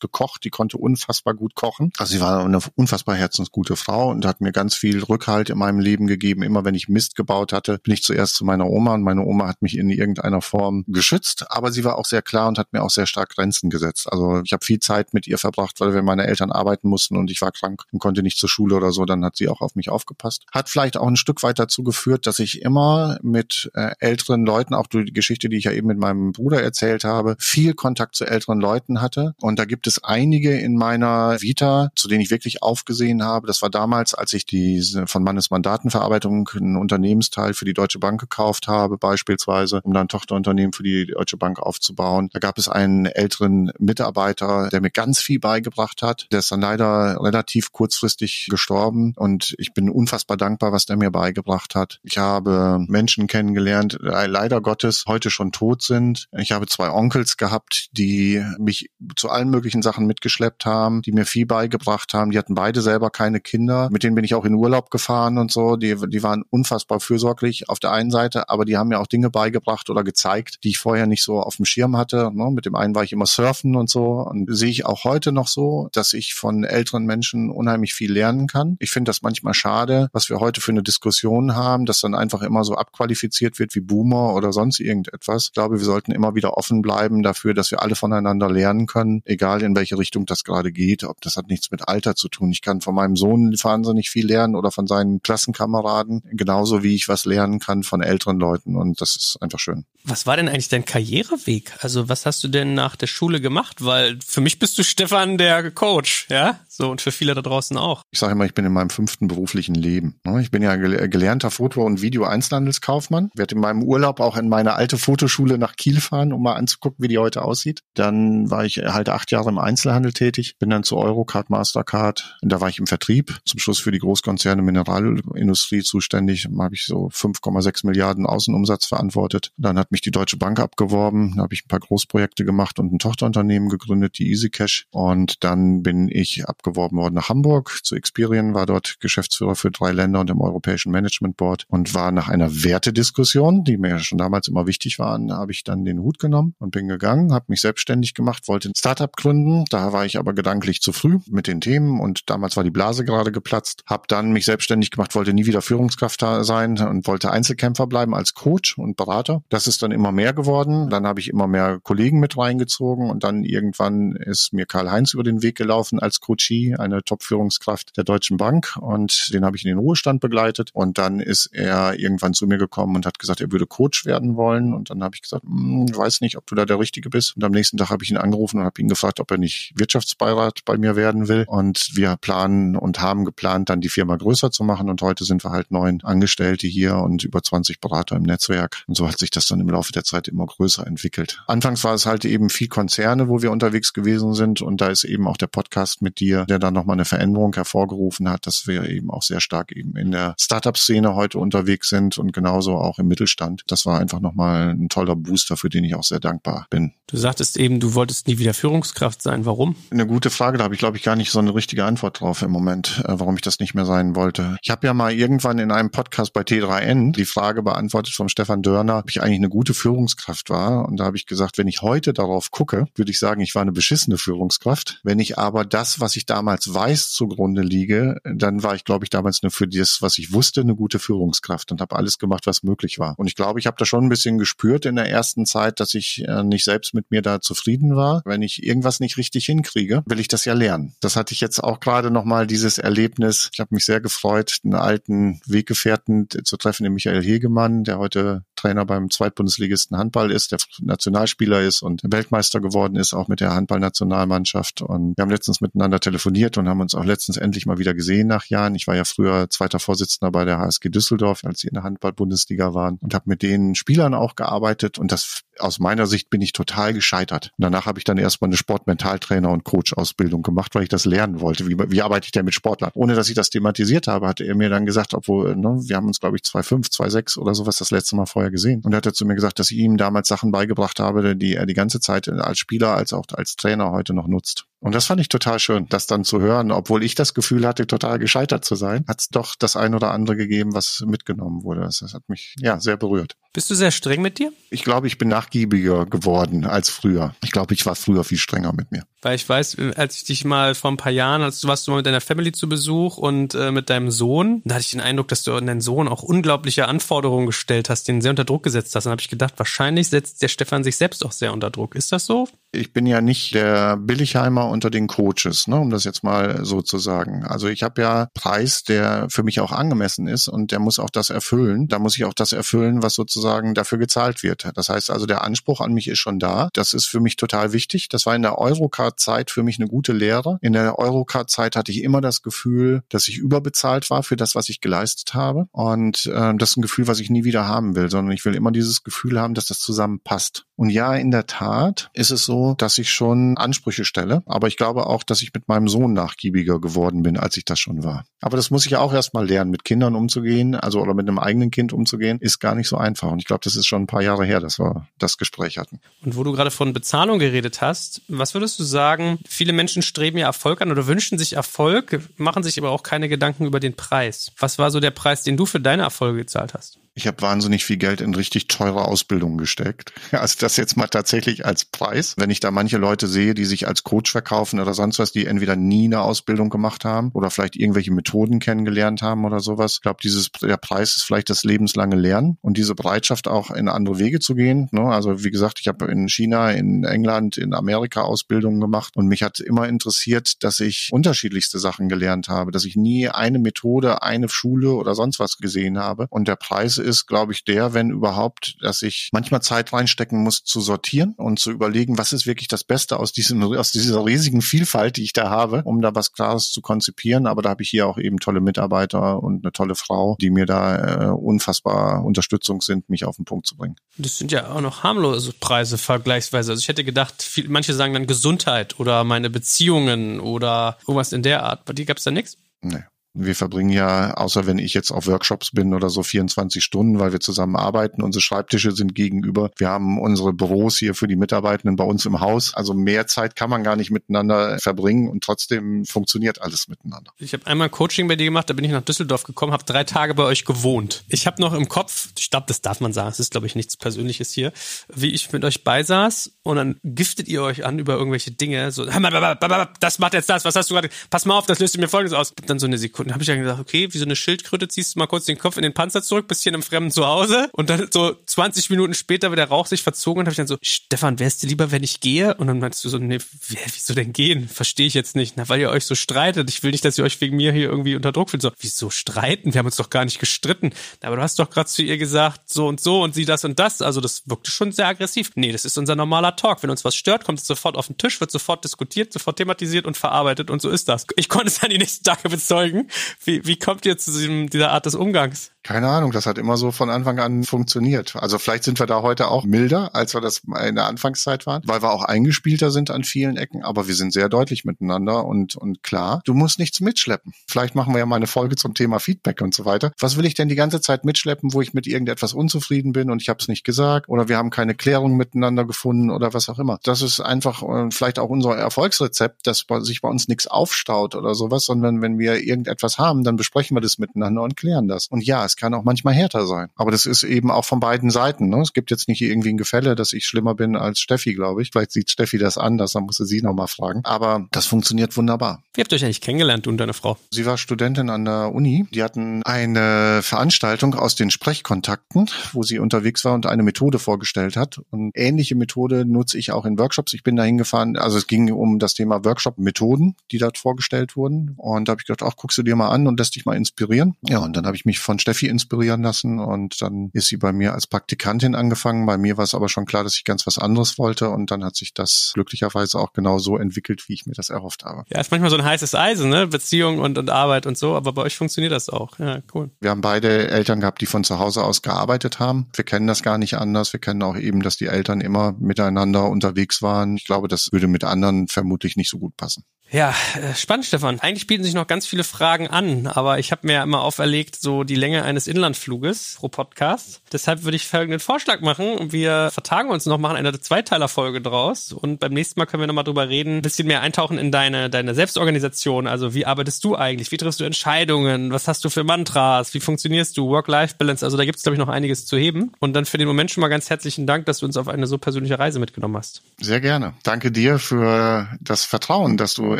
[0.00, 1.92] gekocht, die konnte unfassbar gut kochen.
[1.98, 5.80] Also sie war eine unfassbar herzensgute Frau und hat mir ganz viel Rückhalt in meinem
[5.80, 6.42] Leben gegeben.
[6.42, 9.46] Immer wenn ich Mist gebaut hatte, bin ich zuerst zu meiner Oma und meine Oma
[9.46, 12.82] hat mich in irgendeiner Form geschützt, aber sie war auch sehr klar und hat mir
[12.82, 14.10] auch sehr stark Grenzen gesetzt.
[14.10, 17.30] Also ich habe viel Zeit mit ihr verbracht, weil wir meine Eltern arbeiten mussten und
[17.30, 19.74] ich war krank und konnte nicht zur Schule oder so, dann hat sie auch auf
[19.74, 20.44] mich aufgepasst.
[20.52, 24.74] Hat vielleicht auch ein Stück weit dazu geführt, dass ich immer mit äh, älteren Leuten,
[24.74, 28.16] auch durch die Geschichte, die ich ja eben mit meinem Bruder erzählt habe, viel Kontakt
[28.16, 29.34] zu älteren Leuten hatte.
[29.40, 33.46] Und da gibt es einige in meiner Vita, zu denen ich wirklich aufgesehen habe.
[33.46, 38.20] Das war damals, als ich diese von Mannes Mandatenverarbeitung einen Unternehmensteil für die Deutsche Bank
[38.20, 42.30] gekauft habe, beispielsweise, um dann Tochterunternehmen für die Deutsche Bank aufzubauen.
[42.32, 46.26] Da gab es einen älteren Mitarbeiter, der mir ganz viel beigebracht hat.
[46.32, 51.10] Der ist dann leider relativ kurzfristig gestorben und ich bin unfassbar dankbar, was der mir
[51.10, 52.00] beigebracht hat.
[52.02, 56.28] Ich habe Menschen kennengelernt, äh, leider Gottes heute schon tot sind.
[56.36, 61.26] Ich habe zwei Onkels gehabt, die mich zu allen möglichen Sachen mitgeschleppt haben, die mir
[61.26, 62.30] viel beigebracht haben.
[62.30, 63.88] Die hatten beide selber keine Kinder.
[63.90, 65.76] Mit denen bin ich auch in Urlaub gefahren und so.
[65.76, 69.30] Die, die waren unfassbar fürsorglich auf der einen Seite, aber die haben mir auch Dinge
[69.30, 72.30] beigebracht oder gezeigt, die ich vorher nicht so auf dem Schirm hatte.
[72.32, 72.50] Ne?
[72.50, 74.20] Mit dem einen war ich immer surfen und so.
[74.20, 78.46] Und sehe ich auch heute noch so, dass ich von älteren Menschen unheimlich viel lernen
[78.46, 78.76] kann.
[78.78, 82.42] Ich finde das manchmal schade, was wir heute für eine Diskussion haben, dass dann einfach
[82.42, 85.46] immer so abqualifiziert wird wie Boomer oder sonst irgendetwas.
[85.46, 89.22] Ich glaube, wir sollten immer wieder offen bleiben dafür, dass wir alle voneinander lernen können,
[89.24, 91.04] egal in welche Richtung das gerade geht.
[91.04, 92.52] Ob das hat nichts mit Alter zu tun.
[92.52, 97.08] Ich kann von meinem Sohn wahnsinnig viel lernen oder von seinen Klassenkameraden, genauso wie ich
[97.08, 98.76] was lernen kann von älteren Leuten.
[98.76, 99.86] Und das ist einfach schön.
[100.04, 101.72] Was war denn eigentlich dein Karriereweg?
[101.80, 103.84] Also was hast du denn nach der Schule gemacht?
[103.84, 106.58] Weil für mich bist du Stefan der Coach, ja?
[106.80, 108.04] So und für viele da draußen auch.
[108.10, 110.18] Ich sage immer, ich bin in meinem fünften beruflichen Leben.
[110.24, 110.40] Ne?
[110.40, 113.28] Ich bin ja gelernter Foto- und Video-Einzelhandelskaufmann.
[113.34, 117.04] Werde in meinem Urlaub auch in meine alte Fotoschule nach Kiel fahren, um mal anzugucken,
[117.04, 117.82] wie die heute aussieht.
[117.92, 122.38] Dann war ich halt acht Jahre im Einzelhandel tätig, bin dann zu Eurocard, Mastercard.
[122.40, 126.48] Und da war ich im Vertrieb, zum Schluss für die Großkonzerne Mineralindustrie zuständig.
[126.50, 129.52] Da habe ich so 5,6 Milliarden Außenumsatz verantwortet.
[129.58, 131.34] Dann hat mich die Deutsche Bank abgeworben.
[131.36, 134.86] Da habe ich ein paar Großprojekte gemacht und ein Tochterunternehmen gegründet, die EasyCash.
[134.92, 139.92] Und dann bin ich abgeworben worden nach Hamburg zu Experian, war dort Geschäftsführer für drei
[139.92, 144.48] Länder und im Europäischen Management Board und war nach einer Wertediskussion, die mir schon damals
[144.48, 148.14] immer wichtig waren, habe ich dann den Hut genommen und bin gegangen, habe mich selbstständig
[148.14, 149.64] gemacht, wollte ein Startup gründen.
[149.70, 153.04] Da war ich aber gedanklich zu früh mit den Themen und damals war die Blase
[153.04, 153.82] gerade geplatzt.
[153.86, 158.34] Habe dann mich selbstständig gemacht, wollte nie wieder Führungskraft sein und wollte Einzelkämpfer bleiben als
[158.34, 159.42] Coach und Berater.
[159.48, 160.90] Das ist dann immer mehr geworden.
[160.90, 165.22] Dann habe ich immer mehr Kollegen mit reingezogen und dann irgendwann ist mir Karl-Heinz über
[165.22, 169.68] den Weg gelaufen als Coachie, eine Top-Führungskraft der Deutschen Bank und den habe ich in
[169.68, 170.70] den Ruhestand begleitet.
[170.72, 174.36] Und dann ist er irgendwann zu mir gekommen und hat gesagt, er würde Coach werden
[174.36, 174.74] wollen.
[174.74, 177.36] Und dann habe ich gesagt, hm, ich weiß nicht, ob du da der Richtige bist.
[177.36, 179.72] Und am nächsten Tag habe ich ihn angerufen und habe ihn gefragt, ob er nicht
[179.76, 181.44] Wirtschaftsbeirat bei mir werden will.
[181.46, 184.90] Und wir planen und haben geplant, dann die Firma größer zu machen.
[184.90, 188.82] Und heute sind wir halt neun Angestellte hier und über 20 Berater im Netzwerk.
[188.86, 191.42] Und so hat sich das dann im Laufe der Zeit immer größer entwickelt.
[191.46, 194.62] Anfangs war es halt eben viel Konzerne, wo wir unterwegs gewesen sind.
[194.62, 198.28] Und da ist eben auch der Podcast mit dir, der dann nochmal eine Veränderung hervorgerufen
[198.28, 202.32] hat, dass wir eben auch sehr stark eben in der Startup-Szene heute unterwegs sind und
[202.32, 203.62] genauso auch im Mittelstand.
[203.66, 206.92] Das war einfach nochmal ein toller Booster, für den ich auch sehr dankbar bin.
[207.06, 209.44] Du sagtest eben, du wolltest nie wieder Führungskraft sein.
[209.44, 209.74] Warum?
[209.90, 212.42] Eine gute Frage, da habe ich glaube ich gar nicht so eine richtige Antwort drauf
[212.42, 214.56] im Moment, äh, warum ich das nicht mehr sein wollte.
[214.62, 218.62] Ich habe ja mal irgendwann in einem Podcast bei T3N die Frage beantwortet vom Stefan
[218.62, 220.88] Dörner, ob ich eigentlich eine gute Führungskraft war.
[220.88, 223.62] Und da habe ich gesagt, wenn ich heute darauf gucke, würde ich sagen, ich war
[223.62, 225.00] eine beschissene Führungskraft.
[225.02, 229.10] Wenn ich aber das, was ich damals weiß zugrunde liege, dann war ich, glaube ich,
[229.10, 232.62] damals nur für das, was ich wusste, eine gute Führungskraft und habe alles gemacht, was
[232.62, 233.14] möglich war.
[233.18, 235.94] Und ich glaube, ich habe da schon ein bisschen gespürt in der ersten Zeit, dass
[235.94, 238.22] ich äh, nicht selbst mit mir da zufrieden war.
[238.24, 240.94] Wenn ich irgendwas nicht richtig hinkriege, will ich das ja lernen.
[241.00, 243.50] Das hatte ich jetzt auch gerade nochmal, dieses Erlebnis.
[243.52, 248.44] Ich habe mich sehr gefreut, einen alten Weggefährten zu treffen, den Michael Hegemann, der heute
[248.54, 253.54] Trainer beim Zweitbundesligisten Handball ist, der Nationalspieler ist und Weltmeister geworden ist, auch mit der
[253.54, 254.82] Handballnationalmannschaft.
[254.82, 258.26] Und wir haben letztens miteinander telefoniert und haben uns auch letztens endlich mal wieder gesehen
[258.26, 258.74] nach Jahren.
[258.74, 262.74] Ich war ja früher zweiter Vorsitzender bei der HSG Düsseldorf, als sie in der Handball-Bundesliga
[262.74, 266.52] waren und habe mit den Spielern auch gearbeitet und das aus meiner Sicht bin ich
[266.52, 267.52] total gescheitert.
[267.58, 271.40] Und danach habe ich dann erstmal eine Sportmentaltrainer und Coach-Ausbildung gemacht, weil ich das lernen
[271.40, 271.66] wollte.
[271.66, 272.90] Wie, wie arbeite ich denn mit Sportlern?
[272.94, 276.06] Ohne dass ich das thematisiert habe, hatte er mir dann gesagt, obwohl, ne, wir haben
[276.06, 278.82] uns, glaube ich, 2,5, 2,6 oder sowas das letzte Mal vorher gesehen.
[278.84, 281.66] Und er hat zu mir gesagt, dass ich ihm damals Sachen beigebracht habe, die er
[281.66, 284.66] die ganze Zeit als Spieler als auch als Trainer heute noch nutzt.
[284.80, 286.72] Und das fand ich total schön, das dann zu hören.
[286.72, 290.10] Obwohl ich das Gefühl hatte, total gescheitert zu sein, hat es doch das ein oder
[290.10, 291.82] andere gegeben, was mitgenommen wurde.
[291.82, 293.36] Das, das hat mich ja sehr berührt.
[293.52, 294.52] Bist du sehr streng mit dir?
[294.70, 297.34] Ich glaube, ich bin nachgiebiger geworden als früher.
[297.42, 299.02] Ich glaube, ich war früher viel strenger mit mir.
[299.22, 301.90] Weil ich weiß, als ich dich mal vor ein paar Jahren, als du warst du
[301.90, 305.00] mal mit deiner Family zu Besuch und äh, mit deinem Sohn, da hatte ich den
[305.00, 308.62] Eindruck, dass du an deinen Sohn auch unglaubliche Anforderungen gestellt hast, den sehr unter Druck
[308.62, 309.06] gesetzt hast.
[309.06, 311.96] Und habe ich gedacht, wahrscheinlich setzt der Stefan sich selbst auch sehr unter Druck.
[311.96, 312.48] Ist das so?
[312.70, 316.82] Ich bin ja nicht der Billigheimer unter den Coaches, ne, um das jetzt mal so
[316.82, 317.44] zu sagen.
[317.44, 321.10] Also ich habe ja Preis, der für mich auch angemessen ist und der muss auch
[321.10, 321.88] das erfüllen.
[321.88, 324.68] Da muss ich auch das erfüllen, was sozusagen dafür gezahlt wird.
[324.74, 326.68] Das heißt also, der Anspruch an mich ist schon da.
[326.72, 328.08] Das ist für mich total wichtig.
[328.08, 330.58] Das war in der Eurocard-Zeit für mich eine gute Lehre.
[330.60, 334.68] In der Eurocard-Zeit hatte ich immer das Gefühl, dass ich überbezahlt war für das, was
[334.68, 335.66] ich geleistet habe.
[335.72, 338.54] Und äh, das ist ein Gefühl, was ich nie wieder haben will, sondern ich will
[338.54, 340.66] immer dieses Gefühl haben, dass das zusammenpasst.
[340.80, 344.42] Und ja, in der Tat ist es so, dass ich schon Ansprüche stelle.
[344.46, 347.78] Aber ich glaube auch, dass ich mit meinem Sohn nachgiebiger geworden bin, als ich das
[347.78, 348.24] schon war.
[348.40, 351.38] Aber das muss ich ja auch erstmal lernen, mit Kindern umzugehen, also oder mit einem
[351.38, 353.30] eigenen Kind umzugehen, ist gar nicht so einfach.
[353.30, 356.00] Und ich glaube, das ist schon ein paar Jahre her, dass wir das Gespräch hatten.
[356.24, 359.38] Und wo du gerade von Bezahlung geredet hast, was würdest du sagen?
[359.46, 363.28] Viele Menschen streben ja Erfolg an oder wünschen sich Erfolg, machen sich aber auch keine
[363.28, 364.50] Gedanken über den Preis.
[364.58, 366.99] Was war so der Preis, den du für deine Erfolge gezahlt hast?
[367.14, 370.12] Ich habe wahnsinnig viel Geld in richtig teure Ausbildungen gesteckt.
[370.40, 372.34] Also das jetzt mal tatsächlich als Preis.
[372.38, 375.44] Wenn ich da manche Leute sehe, die sich als Coach verkaufen oder sonst was, die
[375.44, 379.94] entweder nie eine Ausbildung gemacht haben oder vielleicht irgendwelche Methoden kennengelernt haben oder sowas.
[379.94, 383.88] Ich glaube, dieses der Preis ist vielleicht das lebenslange Lernen und diese Bereitschaft auch in
[383.88, 384.88] andere Wege zu gehen.
[384.92, 385.02] Ne?
[385.02, 389.42] Also wie gesagt, ich habe in China, in England, in Amerika Ausbildungen gemacht und mich
[389.42, 394.48] hat immer interessiert, dass ich unterschiedlichste Sachen gelernt habe, dass ich nie eine Methode, eine
[394.48, 396.26] Schule oder sonst was gesehen habe.
[396.30, 400.62] Und der Preis ist, glaube ich, der, wenn überhaupt, dass ich manchmal Zeit reinstecken muss
[400.64, 404.62] zu sortieren und zu überlegen, was ist wirklich das Beste aus diesem, aus dieser riesigen
[404.62, 407.46] Vielfalt, die ich da habe, um da was Klares zu konzipieren.
[407.46, 410.66] Aber da habe ich hier auch eben tolle Mitarbeiter und eine tolle Frau, die mir
[410.66, 413.96] da äh, unfassbar Unterstützung sind, mich auf den Punkt zu bringen.
[414.16, 416.72] Das sind ja auch noch harmlose Preise vergleichsweise.
[416.72, 421.42] Also ich hätte gedacht, viel, manche sagen dann Gesundheit oder meine Beziehungen oder irgendwas in
[421.42, 421.84] der Art.
[421.84, 422.56] Bei dir gab es da nichts?
[422.82, 423.04] Nee.
[423.32, 427.32] Wir verbringen ja, außer wenn ich jetzt auf Workshops bin oder so, 24 Stunden, weil
[427.32, 428.22] wir zusammen arbeiten.
[428.22, 429.70] Unsere Schreibtische sind gegenüber.
[429.76, 432.74] Wir haben unsere Büros hier für die Mitarbeitenden bei uns im Haus.
[432.74, 437.30] Also mehr Zeit kann man gar nicht miteinander verbringen und trotzdem funktioniert alles miteinander.
[437.38, 440.02] Ich habe einmal Coaching bei dir gemacht, da bin ich nach Düsseldorf gekommen, habe drei
[440.02, 441.22] Tage bei euch gewohnt.
[441.28, 443.76] Ich habe noch im Kopf, ich glaube, das darf man sagen, es ist, glaube ich,
[443.76, 444.72] nichts Persönliches hier,
[445.08, 448.90] wie ich mit euch beisaß und dann giftet ihr euch an über irgendwelche Dinge.
[448.90, 451.10] So, das macht jetzt das, was hast du gerade?
[451.30, 452.52] Pass mal auf, das löst mir folgendes aus.
[452.66, 455.14] Dann so eine Sekunde Sekunden habe ich dann gesagt, okay, wie so eine Schildkröte ziehst
[455.14, 457.68] du mal kurz den Kopf in den Panzer zurück, bist hier in einem fremden Zuhause
[457.72, 460.66] und dann so 20 Minuten später, wie der Rauch sich verzogen und habe ich dann
[460.66, 462.54] so, Stefan, wärst du lieber, wenn ich gehe?
[462.54, 464.68] Und dann meinst du so, nee, wieso denn gehen?
[464.68, 465.56] Verstehe ich jetzt nicht.
[465.56, 466.70] Na, weil ihr euch so streitet.
[466.70, 468.62] Ich will nicht, dass ihr euch wegen mir hier irgendwie unter Druck fühlt.
[468.62, 469.74] So, wieso streiten?
[469.74, 470.92] Wir haben uns doch gar nicht gestritten.
[471.22, 473.78] Aber du hast doch gerade zu ihr gesagt, so und so und sie das und
[473.78, 474.00] das.
[474.02, 475.50] Also das wirkte schon sehr aggressiv.
[475.54, 476.82] Nee, das ist unser normaler Talk.
[476.82, 480.06] Wenn uns was stört, kommt es sofort auf den Tisch, wird sofort diskutiert, sofort thematisiert
[480.06, 481.26] und verarbeitet und so ist das.
[481.36, 483.09] Ich konnte es dann die nächsten Tage bezeugen,
[483.44, 485.72] wie, wie kommt ihr zu diesem, dieser Art des Umgangs?
[485.82, 488.36] Keine Ahnung, das hat immer so von Anfang an funktioniert.
[488.36, 491.82] Also vielleicht sind wir da heute auch milder, als wir das in der Anfangszeit waren,
[491.86, 495.76] weil wir auch eingespielter sind an vielen Ecken, aber wir sind sehr deutlich miteinander und,
[495.76, 497.54] und klar, du musst nichts mitschleppen.
[497.66, 500.12] Vielleicht machen wir ja mal eine Folge zum Thema Feedback und so weiter.
[500.18, 503.40] Was will ich denn die ganze Zeit mitschleppen, wo ich mit irgendetwas unzufrieden bin und
[503.40, 506.78] ich habe es nicht gesagt oder wir haben keine Klärung miteinander gefunden oder was auch
[506.78, 506.98] immer.
[507.04, 511.54] Das ist einfach äh, vielleicht auch unser Erfolgsrezept, dass sich bei uns nichts aufstaut oder
[511.54, 515.26] sowas, sondern wenn wir irgendetwas haben, dann besprechen wir das miteinander und klären das.
[515.28, 516.88] Und ja, das kann auch manchmal härter sein.
[516.96, 518.68] Aber das ist eben auch von beiden Seiten.
[518.68, 518.80] Ne?
[518.80, 521.90] Es gibt jetzt nicht irgendwie ein Gefälle, dass ich schlimmer bin als Steffi, glaube ich.
[521.92, 524.22] Vielleicht sieht Steffi das anders, dann musste sie nochmal fragen.
[524.24, 525.84] Aber das funktioniert wunderbar.
[525.94, 527.36] Wie habt ihr euch eigentlich kennengelernt, du und deine Frau?
[527.52, 529.06] Sie war Studentin an der Uni.
[529.12, 534.76] Die hatten eine Veranstaltung aus den Sprechkontakten, wo sie unterwegs war und eine Methode vorgestellt
[534.76, 535.00] hat.
[535.10, 537.32] Und ähnliche Methode nutze ich auch in Workshops.
[537.32, 541.74] Ich bin da hingefahren, also es ging um das Thema Workshop-Methoden, die dort vorgestellt wurden.
[541.76, 543.76] Und da habe ich gedacht, ach, guckst du dir mal an und lässt dich mal
[543.76, 544.34] inspirieren.
[544.42, 547.72] Ja, und dann habe ich mich von Steffi inspirieren lassen und dann ist sie bei
[547.72, 549.26] mir als Praktikantin angefangen.
[549.26, 551.84] Bei mir war es aber schon klar, dass ich ganz was anderes wollte und dann
[551.84, 555.24] hat sich das glücklicherweise auch genau so entwickelt, wie ich mir das erhofft habe.
[555.28, 556.66] Ja, ist manchmal so ein heißes Eisen, ne?
[556.66, 559.38] Beziehung und, und Arbeit und so, aber bei euch funktioniert das auch.
[559.38, 559.90] Ja, cool.
[560.00, 562.88] Wir haben beide Eltern gehabt, die von zu Hause aus gearbeitet haben.
[562.94, 564.12] Wir kennen das gar nicht anders.
[564.12, 567.36] Wir kennen auch eben, dass die Eltern immer miteinander unterwegs waren.
[567.36, 569.84] Ich glaube, das würde mit anderen vermutlich nicht so gut passen.
[570.12, 571.38] Ja, äh, spannend, Stefan.
[571.38, 574.74] Eigentlich bieten sich noch ganz viele Fragen an, aber ich habe mir ja immer auferlegt,
[574.74, 577.42] so die Länge eines Inlandfluges pro Podcast.
[577.52, 579.30] Deshalb würde ich folgenden Vorschlag machen.
[579.30, 583.22] Wir vertagen uns noch, machen eine Zweiteiler-Folge draus und beim nächsten Mal können wir nochmal
[583.22, 586.26] drüber reden, ein bisschen mehr eintauchen in deine, deine Selbstorganisation.
[586.26, 587.52] Also wie arbeitest du eigentlich?
[587.52, 588.72] Wie triffst du Entscheidungen?
[588.72, 589.94] Was hast du für Mantras?
[589.94, 590.68] Wie funktionierst du?
[590.70, 591.44] Work-Life-Balance?
[591.44, 592.92] Also da gibt es, glaube ich, noch einiges zu heben.
[592.98, 595.28] Und dann für den Moment schon mal ganz herzlichen Dank, dass du uns auf eine
[595.28, 596.62] so persönliche Reise mitgenommen hast.
[596.80, 597.34] Sehr gerne.
[597.44, 599.99] Danke dir für das Vertrauen, dass du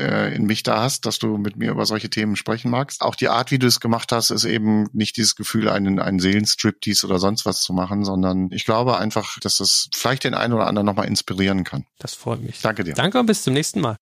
[0.01, 3.03] äh, in mich da hast, dass du mit mir über solche Themen sprechen magst.
[3.03, 6.19] Auch die Art, wie du es gemacht hast, ist eben nicht dieses Gefühl, einen, einen
[6.19, 10.55] Seelenstriptease oder sonst was zu machen, sondern ich glaube einfach, dass es vielleicht den einen
[10.55, 11.85] oder anderen nochmal inspirieren kann.
[11.99, 12.61] Das freut mich.
[12.61, 12.95] Danke dir.
[12.95, 13.97] Danke und bis zum nächsten Mal.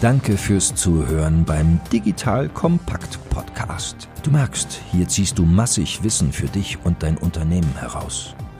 [0.00, 4.08] Danke fürs Zuhören beim Digital Kompakt Podcast.
[4.22, 8.34] Du merkst, hier ziehst du massig Wissen für dich und dein Unternehmen heraus.